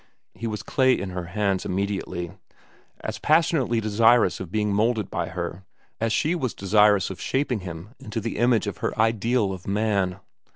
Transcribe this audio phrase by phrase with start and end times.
[0.33, 2.31] He was clay in her hands immediately,
[3.01, 5.63] as passionately desirous of being moulded by her
[5.99, 10.19] as she was desirous of shaping him into the image of her ideal of man.